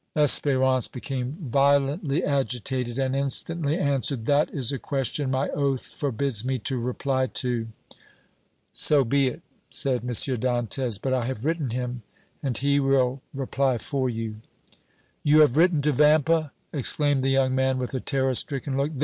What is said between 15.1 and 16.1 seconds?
"You have written to